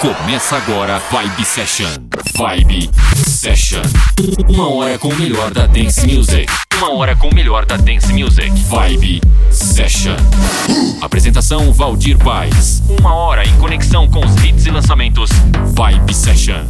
Começa 0.00 0.56
agora 0.56 1.02
Vibe 1.10 1.44
Session. 1.44 1.88
Vibe 2.36 2.88
Session. 3.26 3.82
Uma 4.48 4.72
hora 4.72 4.96
com 4.96 5.08
o 5.08 5.14
melhor 5.16 5.50
da 5.50 5.66
dance 5.66 6.06
music. 6.06 6.46
Uma 6.76 6.92
hora 6.94 7.16
com 7.16 7.28
o 7.28 7.34
melhor 7.34 7.66
da 7.66 7.76
dance 7.76 8.12
music. 8.12 8.48
Vibe 8.68 9.20
Session. 9.50 10.14
Apresentação 11.00 11.72
Valdir 11.72 12.16
Paz. 12.16 12.80
Uma 13.00 13.12
hora 13.12 13.44
em 13.44 13.58
conexão 13.58 14.08
com 14.08 14.24
os 14.24 14.36
hits 14.44 14.66
e 14.66 14.70
lançamentos. 14.70 15.30
Vibe 15.74 16.14
Session. 16.14 16.64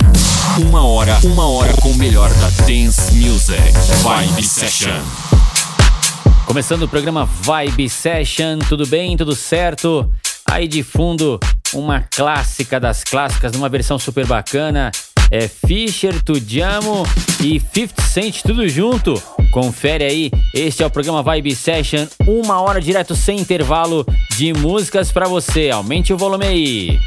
Uma 0.56 0.82
hora, 0.82 1.18
uma 1.22 1.46
hora 1.46 1.74
com 1.82 1.90
o 1.90 1.96
melhor 1.96 2.30
da 2.30 2.48
dance 2.64 3.12
music. 3.14 3.60
Vibe 4.02 4.42
Session. 4.42 5.02
Começando 6.46 6.84
o 6.84 6.88
programa 6.88 7.28
Vibe 7.42 7.90
Session, 7.90 8.58
tudo 8.66 8.86
bem? 8.86 9.18
Tudo 9.18 9.36
certo? 9.36 10.10
Aí 10.50 10.66
de 10.66 10.82
fundo, 10.82 11.38
uma 11.72 12.00
clássica 12.00 12.78
das 12.80 13.04
clássicas, 13.04 13.52
numa 13.52 13.68
versão 13.68 13.98
super 13.98 14.26
bacana. 14.26 14.90
É 15.30 15.46
Fischer, 15.46 16.22
Tudiamo 16.22 17.04
e 17.40 17.60
50 17.60 18.02
Cent, 18.02 18.42
tudo 18.42 18.66
junto. 18.68 19.22
Confere 19.50 20.04
aí, 20.04 20.30
este 20.54 20.82
é 20.82 20.86
o 20.86 20.90
programa 20.90 21.22
Vibe 21.22 21.54
Session, 21.54 22.06
uma 22.26 22.60
hora 22.60 22.80
direto 22.80 23.14
sem 23.14 23.38
intervalo 23.38 24.06
de 24.36 24.52
músicas 24.54 25.12
para 25.12 25.28
você. 25.28 25.70
Aumente 25.70 26.12
o 26.12 26.16
volume 26.16 26.46
aí. 26.46 26.98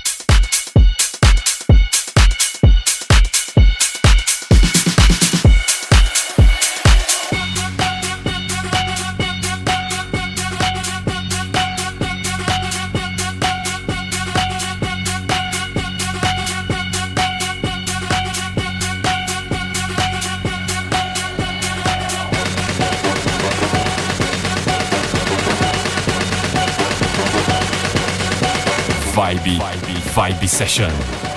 5B, 29.41 29.57
5B, 30.13 30.47
session. 30.47 31.30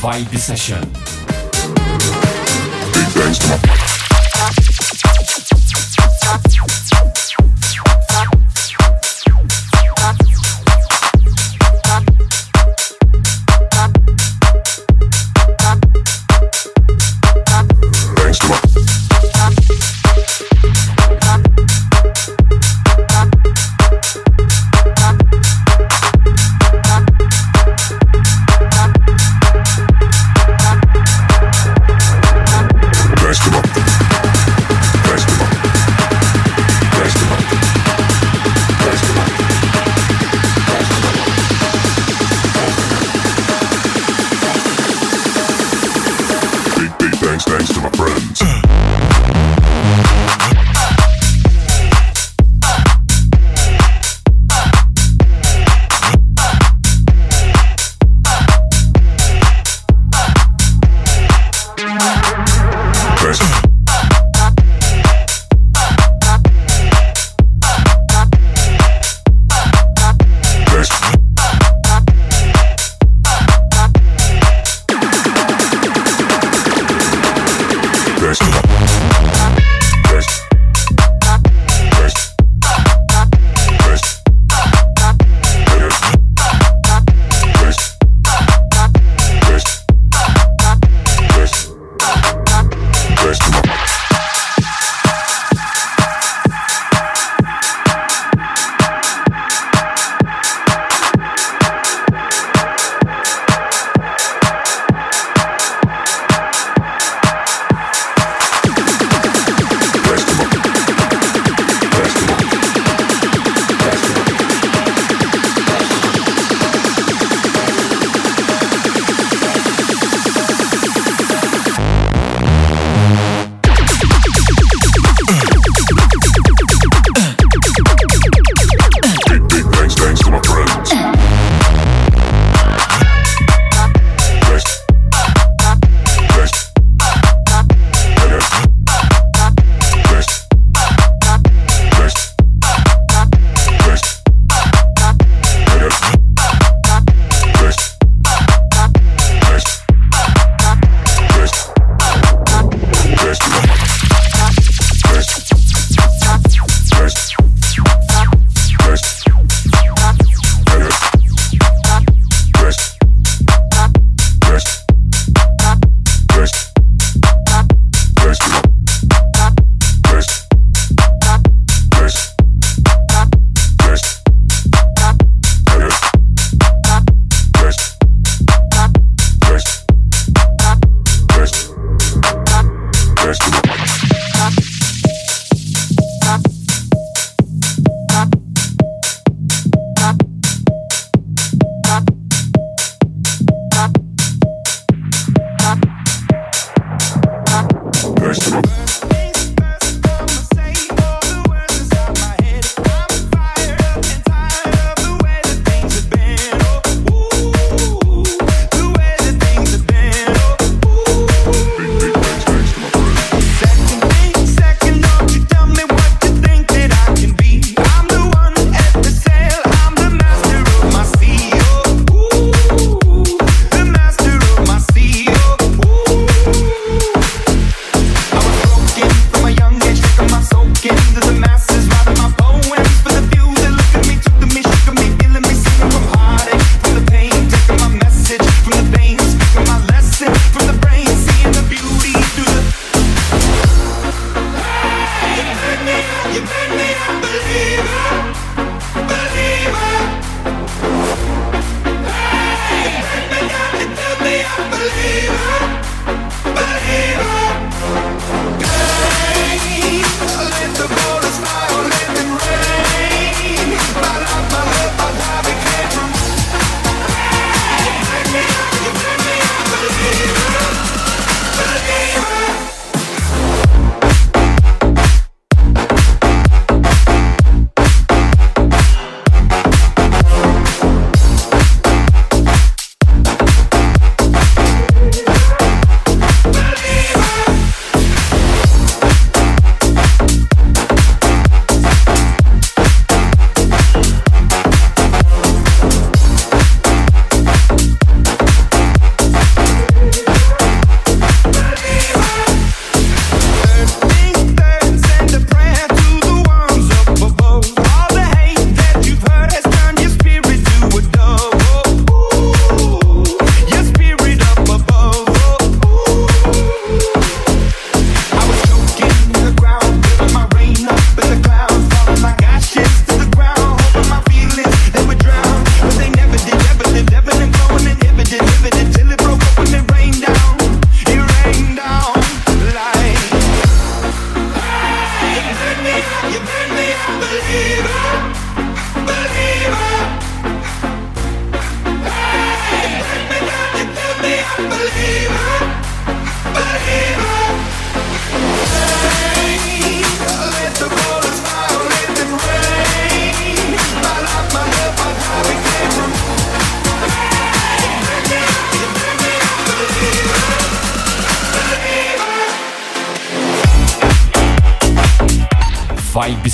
Vibe 0.00 0.38
Session. 0.38 0.82
Thanks 3.12 3.38
to 3.38 3.48
my 3.48 3.80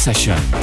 Session. 0.07 0.56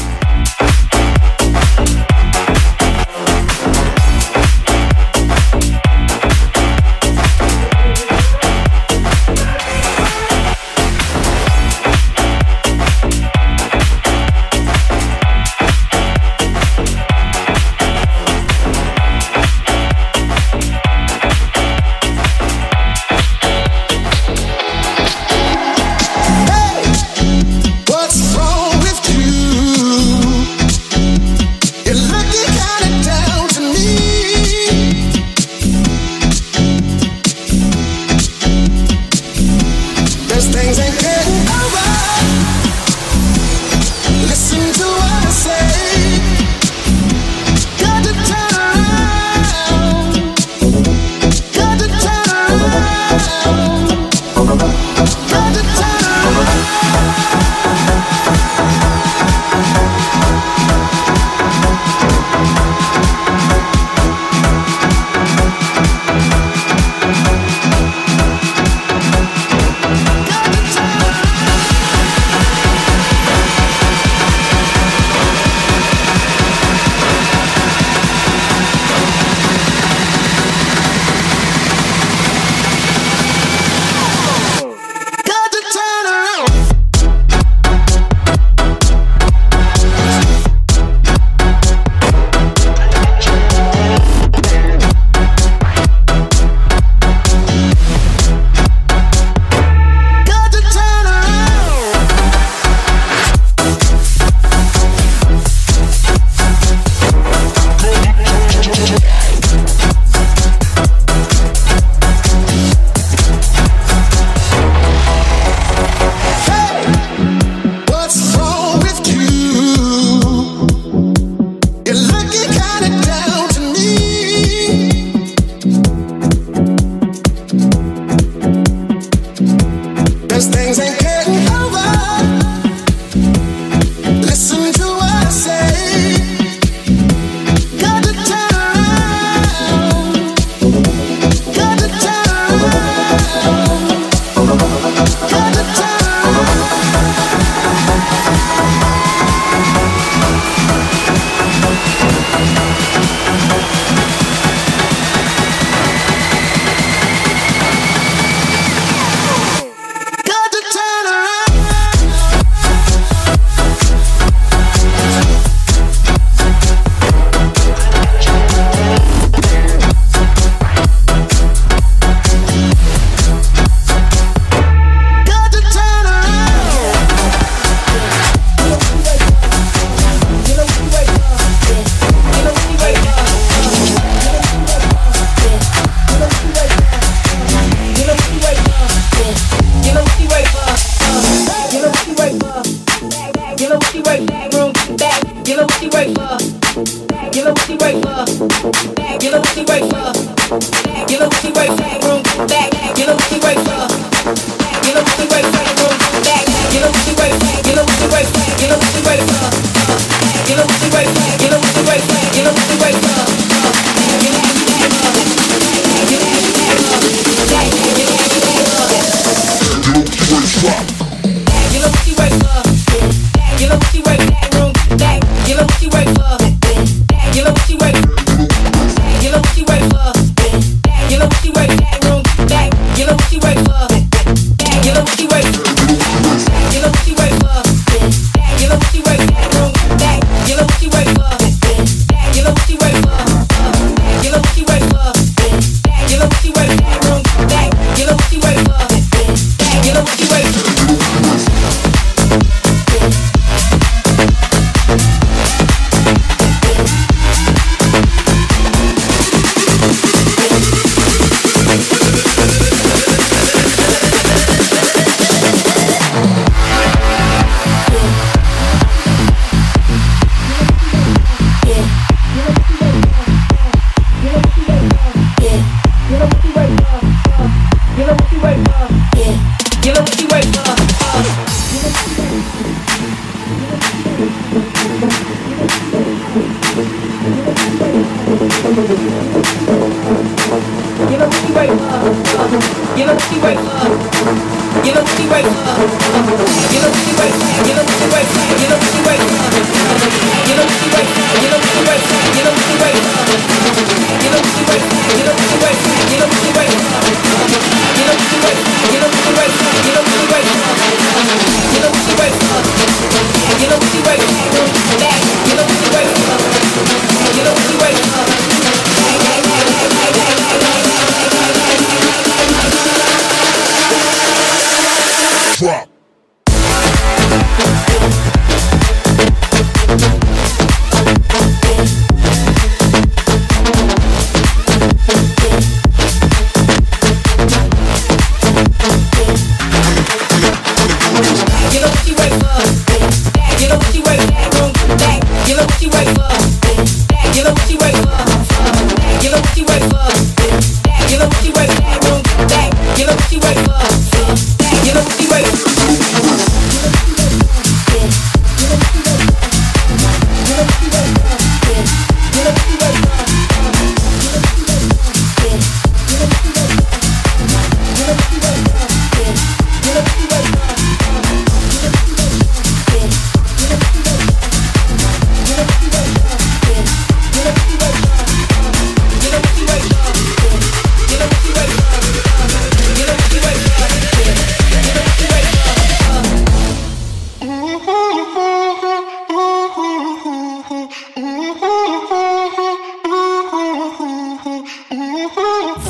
wait 293.43 293.60
for. 293.60 294.84
Give 294.84 294.95
us 294.95 295.19
leeway 295.19 295.43
up. 295.43 296.72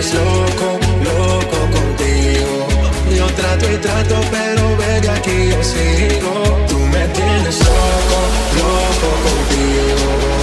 vuelves 0.00 0.14
loco, 0.14 0.78
loco 1.04 1.56
contigo. 1.72 2.68
Yo 3.16 3.26
trato 3.34 3.70
y 3.70 3.76
trato, 3.76 4.20
pero 4.30 4.76
ve 4.76 5.00
que 5.00 5.10
aquí 5.10 5.50
yo 5.50 5.62
sigo. 5.62 6.66
Tú 6.68 6.78
me 6.78 7.06
tienes 7.08 7.58
loco, 7.58 8.18
loco 8.56 9.08
contigo. 9.26 10.39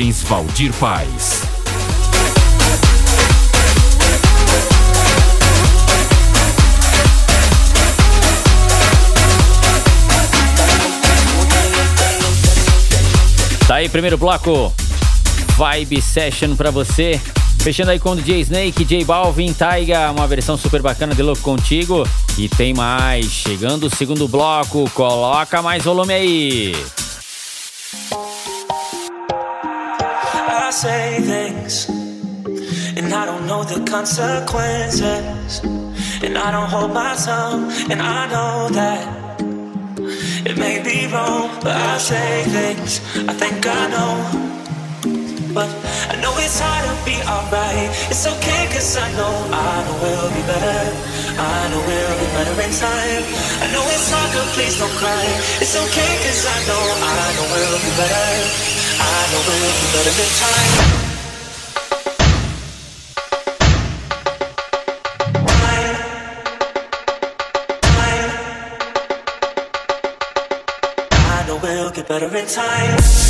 Mixagens 0.00 0.22
Valdir 0.22 0.72
Paz. 0.74 1.42
Tá 13.68 13.74
aí, 13.74 13.88
primeiro 13.90 14.16
bloco. 14.16 14.72
Vibe 15.56 16.00
Session 16.00 16.56
pra 16.56 16.70
você. 16.70 17.20
Fechando 17.58 17.90
aí 17.90 17.98
com 17.98 18.12
o 18.12 18.16
DJ 18.16 18.40
Snake, 18.40 18.84
J 18.86 19.04
Balvin, 19.04 19.52
Taiga, 19.52 20.10
uma 20.12 20.26
versão 20.26 20.56
super 20.56 20.80
bacana 20.80 21.14
de 21.14 21.22
Louco 21.22 21.42
Contigo. 21.42 22.08
E 22.38 22.48
tem 22.48 22.72
mais. 22.72 23.26
Chegando 23.26 23.84
o 23.84 23.94
segundo 23.94 24.26
bloco, 24.26 24.88
coloca 24.94 25.60
mais 25.60 25.84
volume 25.84 26.14
aí. 26.14 26.99
I 30.70 30.72
say 30.72 31.18
things, 31.18 31.88
and 32.96 33.12
I 33.12 33.26
don't 33.26 33.44
know 33.48 33.64
the 33.64 33.82
consequences. 33.90 35.58
And 36.22 36.38
I 36.38 36.52
don't 36.52 36.70
hold 36.70 36.94
my 36.94 37.16
tongue, 37.16 37.72
and 37.90 38.00
I 38.00 38.30
know 38.30 38.68
that 38.78 39.02
it 40.46 40.56
may 40.56 40.78
be 40.78 41.10
wrong, 41.10 41.50
but 41.58 41.74
I 41.74 41.98
say 41.98 42.44
things 42.54 43.02
I 43.26 43.34
think 43.34 43.66
I 43.66 43.82
know. 43.90 44.14
But 45.58 45.74
I 46.06 46.14
know 46.22 46.38
it's 46.38 46.60
hard 46.62 46.86
to 46.86 46.94
be 47.02 47.18
alright. 47.26 47.90
It's 48.06 48.24
okay, 48.30 48.70
cause 48.70 48.94
I 48.94 49.10
know, 49.18 49.34
I 49.50 49.74
know 49.90 49.96
we'll 49.98 50.30
be 50.38 50.42
better. 50.46 50.86
I 51.34 51.66
know 51.74 51.82
we'll 51.82 52.18
be 52.22 52.28
better 52.38 52.54
in 52.62 52.70
time. 52.78 53.24
I 53.58 53.66
know 53.74 53.82
it's 53.90 54.06
hard 54.14 54.30
to 54.38 54.42
please 54.54 54.78
don't 54.78 54.94
cry. 55.02 55.26
It's 55.58 55.74
okay, 55.74 56.12
cause 56.22 56.46
I 56.46 56.58
know, 56.70 56.84
I 57.10 57.26
know 57.34 57.46
we'll 57.58 57.80
be 57.82 57.92
better. 57.98 58.79
I 59.02 59.32
know 59.32 59.40
we'll 59.46 59.74
be 59.80 59.86
better 59.94 60.14
in 60.22 60.30
time. 60.40 61.00
I 71.12 71.44
know 71.46 71.58
we'll 71.62 71.90
get 71.90 72.08
better 72.08 72.36
in 72.36 72.46
time. 72.46 73.29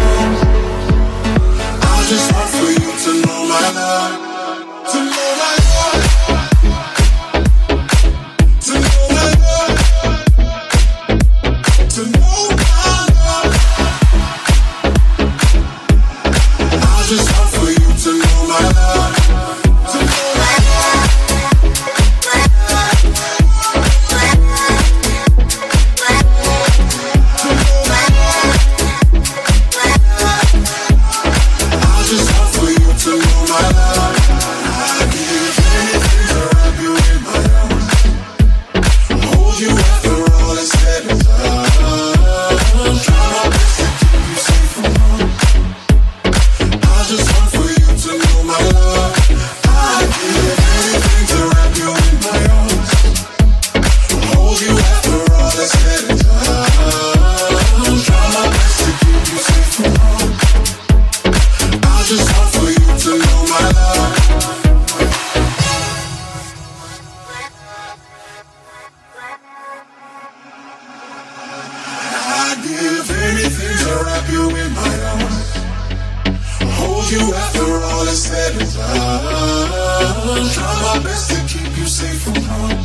Best 81.03 81.31
to 81.31 81.57
keep 81.57 81.77
you 81.77 81.87
safe 81.87 82.21
from 82.21 82.35
harm. 82.35 82.77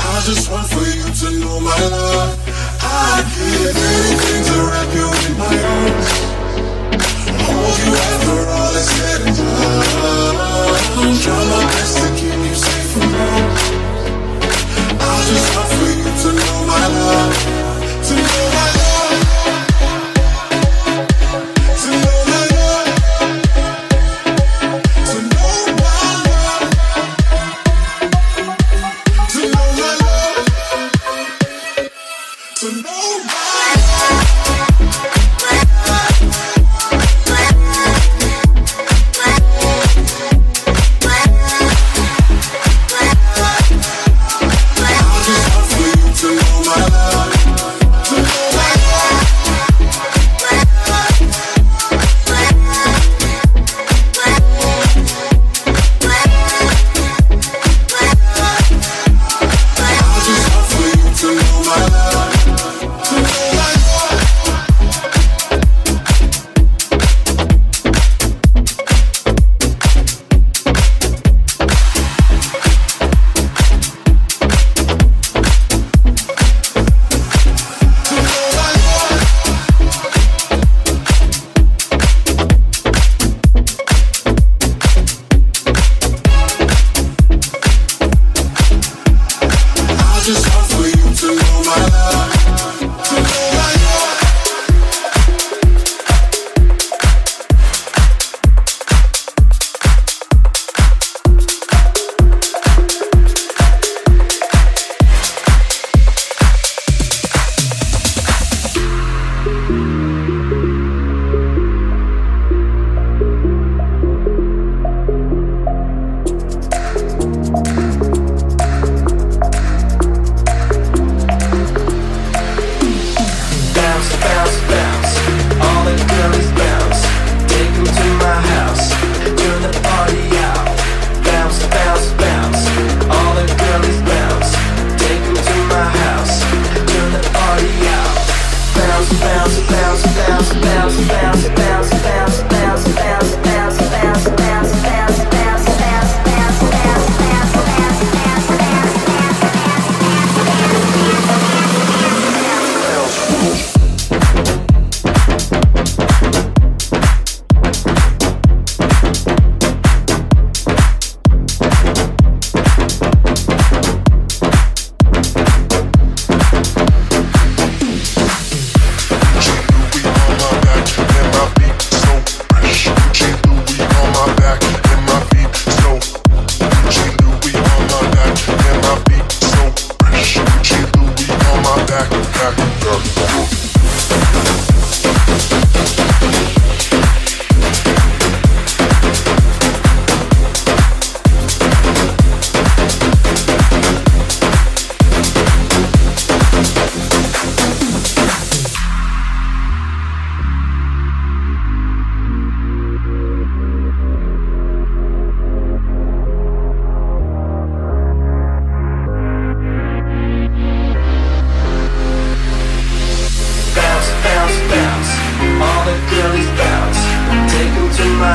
I 0.00 0.22
just 0.26 0.50
want. 0.50 0.77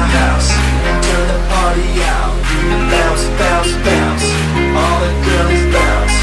my 0.04 0.10
house 0.20 0.50
Turn 1.08 1.26
the 1.32 1.40
party 1.48 1.88
out 2.04 2.36
Bounce, 2.92 3.26
bounce, 3.40 3.74
bounce 3.88 4.26
All 4.76 4.98
the 5.04 5.14
girls 5.24 5.62
bounce 5.72 6.16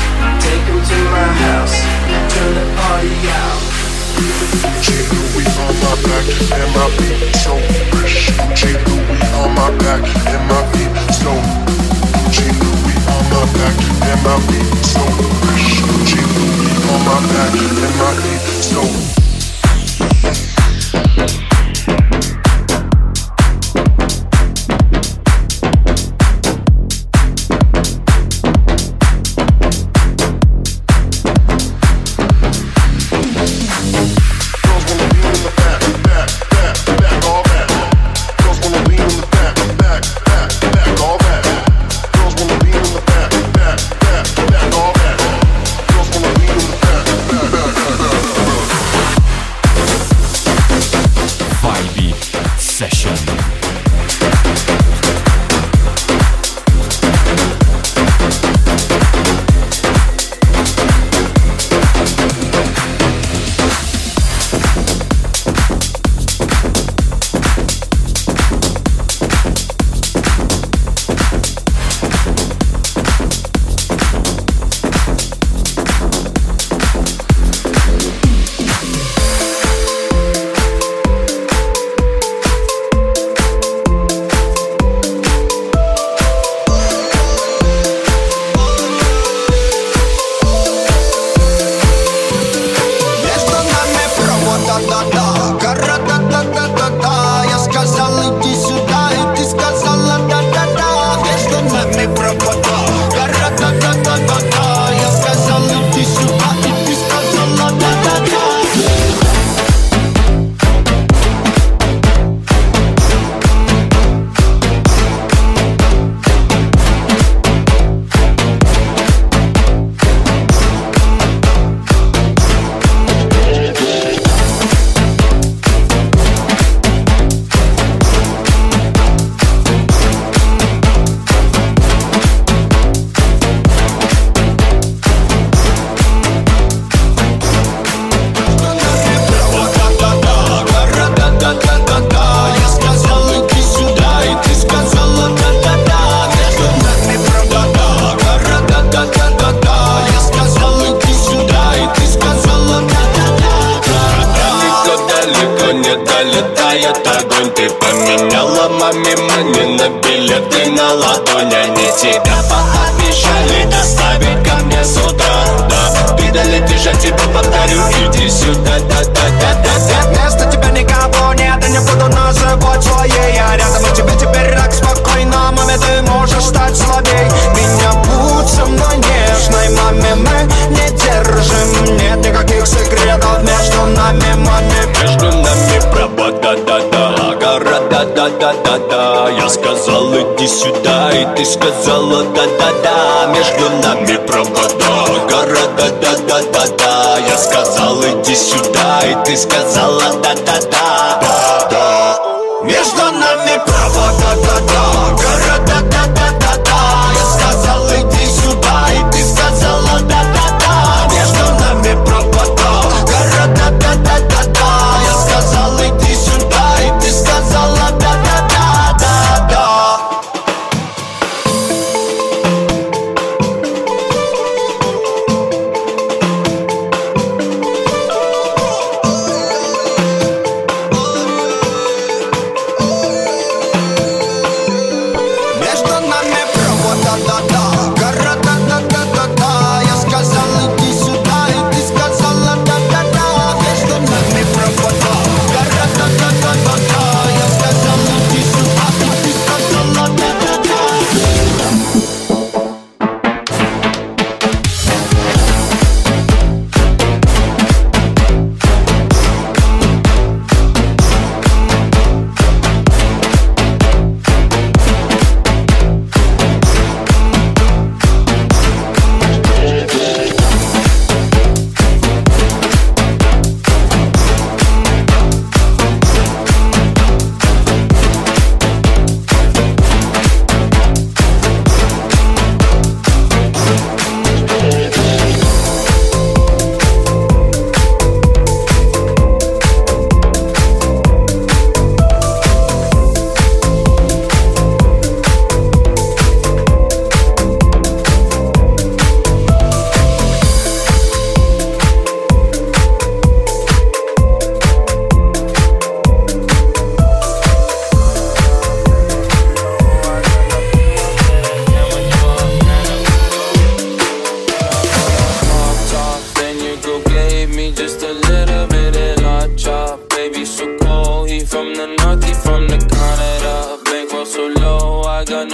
Take 0.44 0.64
them 0.68 0.80
to 0.90 0.98
my 1.16 1.28
house 1.44 1.76
Turn 2.32 2.52
the 2.60 2.66
party 2.76 3.14
out 3.40 3.60
J. 4.84 4.88
Louie 5.08 5.48
on 5.64 5.74
my 5.80 5.94
back 6.04 6.26
and 6.60 6.70
my 6.76 6.86
feet 6.96 7.20
so 7.40 7.54
fresh 7.92 8.28
J. 8.58 8.76
Louie 8.84 9.24
on 9.40 9.50
my 9.56 9.68
back 9.80 10.02
and 10.28 10.44
my 10.50 10.60
feet 10.72 10.92
so 11.20 11.32
J. 12.34 12.52
Louie 12.60 12.98
on 13.14 13.24
my 13.32 13.42
back 13.56 13.76
and 14.10 14.20
my 14.26 14.36
feet 14.48 14.68
so 14.84 15.04
fresh 15.40 15.68
J. 16.08 16.20
Louie 16.36 16.72
on 16.92 17.00
my 17.08 17.18
back 17.32 17.52
and 17.84 17.94
my 18.00 18.12
feet 18.20 18.44
so 18.60 19.19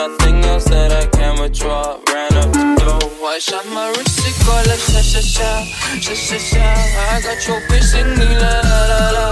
nothing 0.09 0.45
else 0.45 0.65
that 0.65 0.93
I 0.93 1.07
can 1.07 1.41
withdraw. 1.41 1.99
Ran 2.13 2.35
up 2.35 2.53
the 2.53 2.65
door. 2.79 3.11
I 3.27 3.39
shot 3.39 3.67
my 3.69 3.89
wrist, 3.91 4.19
it 4.25 4.37
go 4.47 4.55
like 4.69 4.79
sha 4.79 5.03
sha 5.03 5.21
sha, 5.21 5.65
sha 6.01 6.15
sha 6.15 6.39
sha. 6.39 6.65
I 7.13 7.21
got 7.21 7.47
your 7.47 7.61
bitch 7.69 7.83
singing 7.83 8.39
la 8.43 8.55
la 8.71 8.81
la 8.93 9.03
la, 9.17 9.27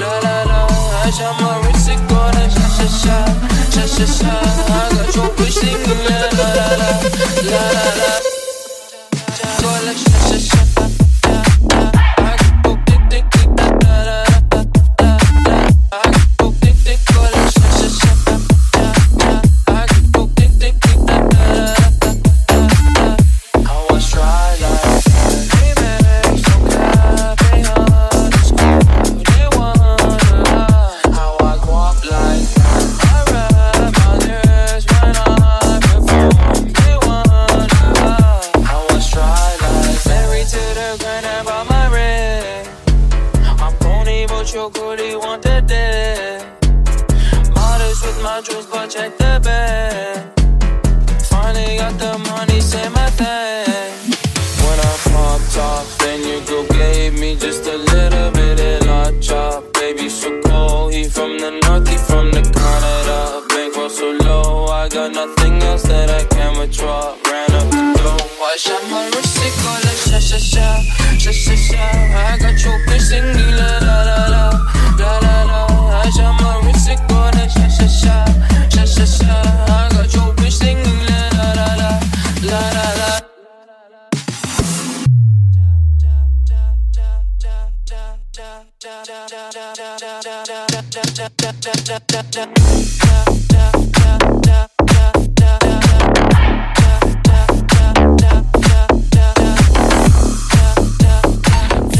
la 0.00 0.12
la 0.24 0.36
la. 0.50 0.60
I 1.06 1.10
shot 1.10 1.40
my 1.40 1.66
wrist, 1.66 1.88
it 1.88 2.00
go 2.08 2.18
like 2.36 2.50
sha 2.50 2.66
sha 2.76 2.86
sha, 3.00 3.16
sha 3.70 3.86
sha 3.86 4.06
sha. 4.06 4.63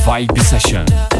Vibe 0.05 0.39
Session. 0.39 1.14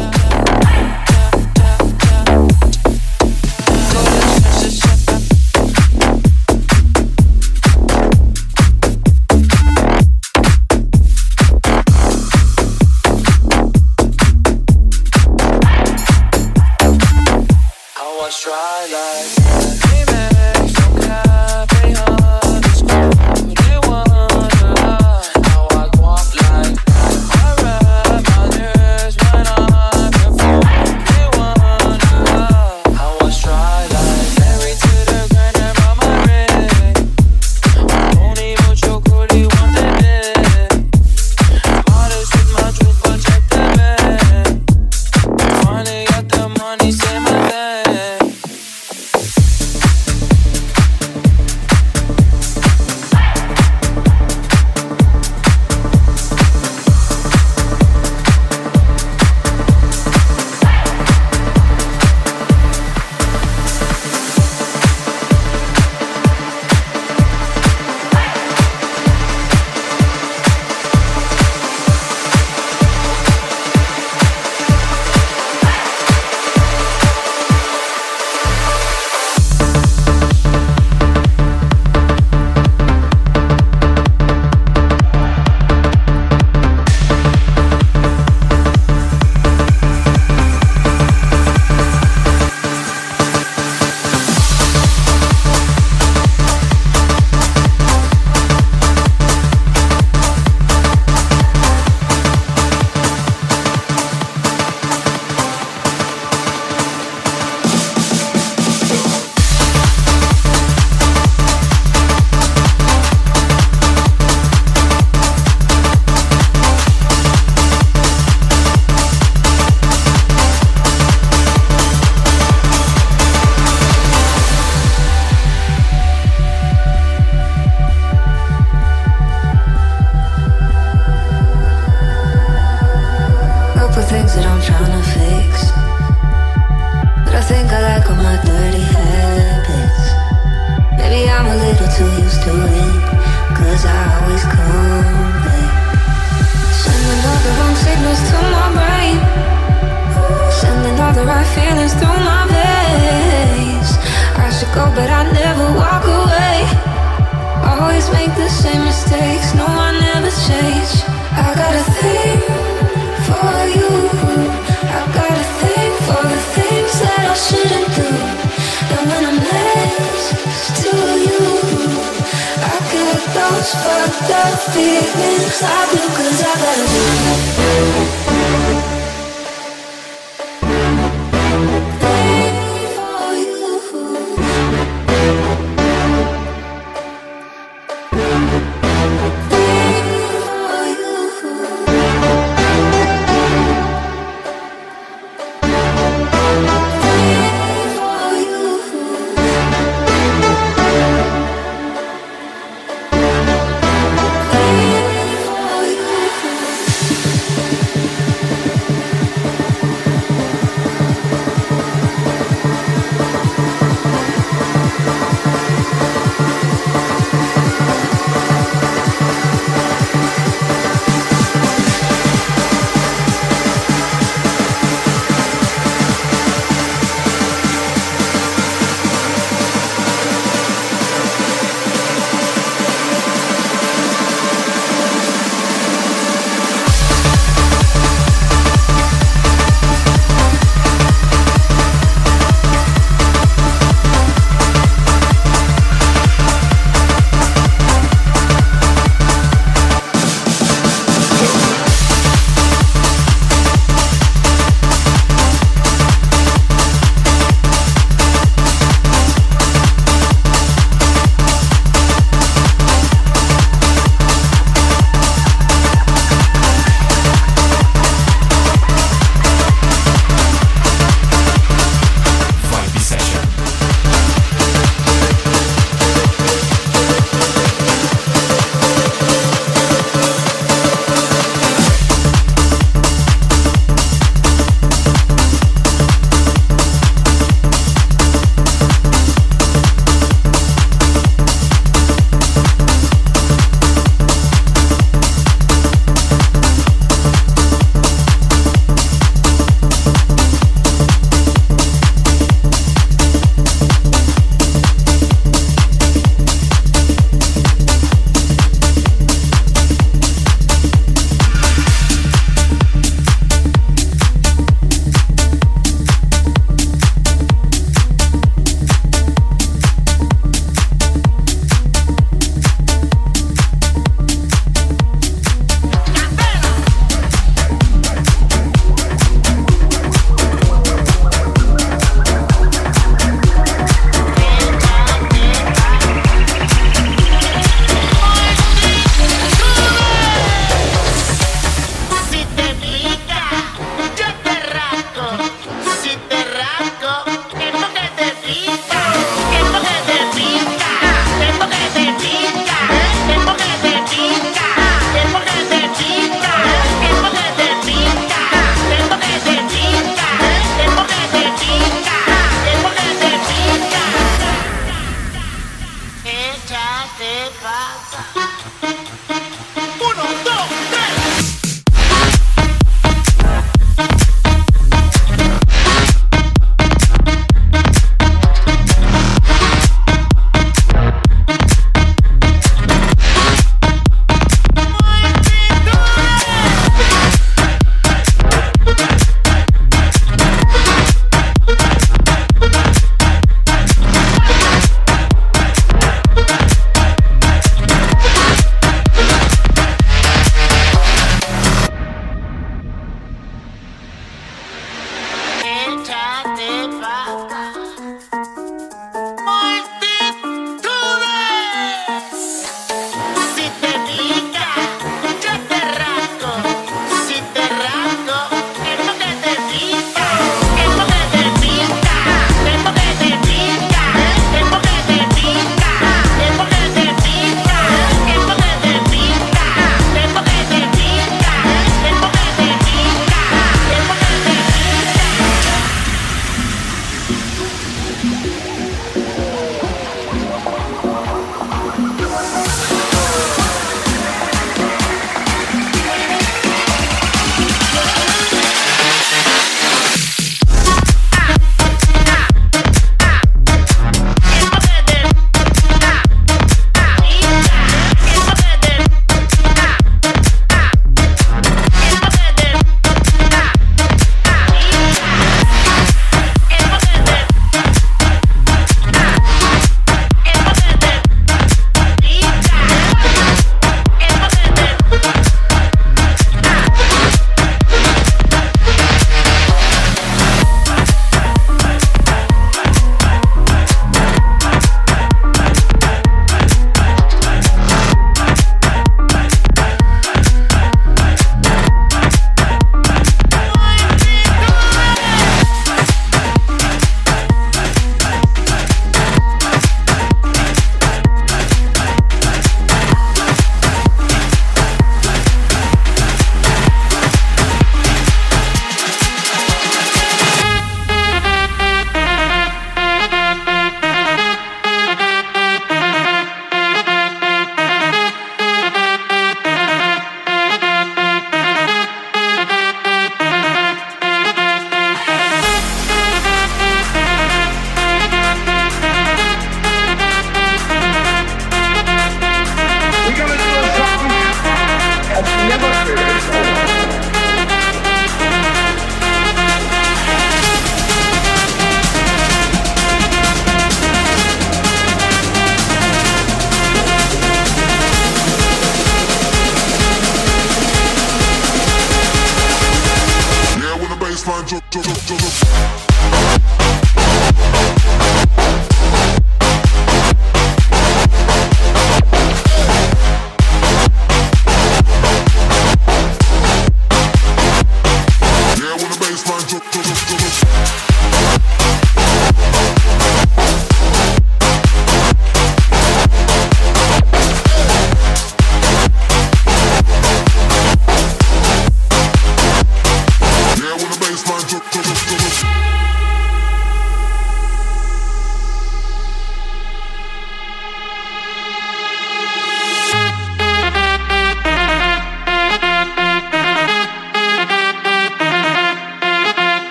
try. 18.45 18.74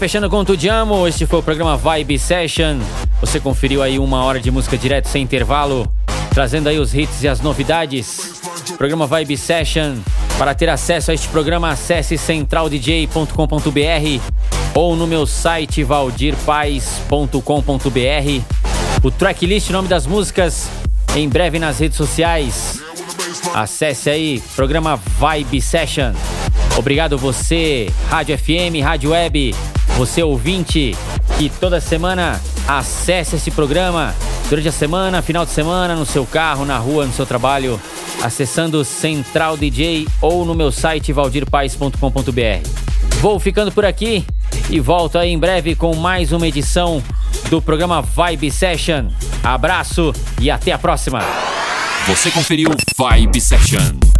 fechando 0.00 0.28
com 0.30 0.42
Te 0.42 0.66
Amo, 0.66 1.06
este 1.06 1.26
foi 1.26 1.40
o 1.40 1.42
programa 1.42 1.76
Vibe 1.76 2.18
Session. 2.18 2.78
Você 3.20 3.38
conferiu 3.38 3.82
aí 3.82 3.98
uma 3.98 4.24
hora 4.24 4.40
de 4.40 4.50
música 4.50 4.78
direto 4.78 5.08
sem 5.08 5.22
intervalo, 5.22 5.86
trazendo 6.30 6.70
aí 6.70 6.78
os 6.78 6.94
hits 6.94 7.22
e 7.22 7.28
as 7.28 7.42
novidades. 7.42 8.40
Programa 8.78 9.06
Vibe 9.06 9.36
Session. 9.36 9.96
Para 10.38 10.54
ter 10.54 10.70
acesso 10.70 11.10
a 11.10 11.14
este 11.14 11.28
programa, 11.28 11.68
acesse 11.68 12.16
centraldj.com.br 12.16 14.74
ou 14.74 14.96
no 14.96 15.06
meu 15.06 15.26
site 15.26 15.84
valdirpais.com.br. 15.84 18.42
O 19.02 19.10
tracklist, 19.10 19.68
nome 19.68 19.86
das 19.86 20.06
músicas, 20.06 20.66
em 21.14 21.28
breve 21.28 21.58
nas 21.58 21.78
redes 21.78 21.98
sociais. 21.98 22.80
Acesse 23.52 24.08
aí, 24.08 24.42
programa 24.56 24.96
Vibe 24.96 25.60
Session. 25.60 26.14
Obrigado 26.78 27.18
você, 27.18 27.92
Rádio 28.08 28.38
FM, 28.38 28.82
Rádio 28.82 29.10
Web, 29.10 29.54
você 29.96 30.22
ouvinte 30.22 30.96
que 31.38 31.48
toda 31.48 31.80
semana 31.80 32.40
acesse 32.66 33.36
esse 33.36 33.50
programa 33.50 34.14
durante 34.48 34.68
a 34.68 34.72
semana, 34.72 35.22
final 35.22 35.44
de 35.44 35.52
semana, 35.52 35.94
no 35.94 36.04
seu 36.04 36.26
carro, 36.26 36.64
na 36.64 36.76
rua, 36.78 37.06
no 37.06 37.12
seu 37.12 37.24
trabalho, 37.24 37.80
acessando 38.22 38.84
Central 38.84 39.56
DJ 39.56 40.06
ou 40.20 40.44
no 40.44 40.54
meu 40.54 40.72
site 40.72 41.12
valdirpaes.com.br. 41.12 42.68
Vou 43.20 43.38
ficando 43.38 43.70
por 43.70 43.84
aqui 43.84 44.24
e 44.68 44.80
volto 44.80 45.18
aí 45.18 45.30
em 45.30 45.38
breve 45.38 45.74
com 45.74 45.94
mais 45.94 46.32
uma 46.32 46.46
edição 46.46 47.02
do 47.48 47.60
programa 47.60 48.02
Vibe 48.02 48.50
Session. 48.50 49.08
Abraço 49.42 50.12
e 50.40 50.50
até 50.50 50.72
a 50.72 50.78
próxima. 50.78 51.20
Você 52.06 52.30
conferiu 52.30 52.70
Vibe 52.96 53.40
Session. 53.40 54.19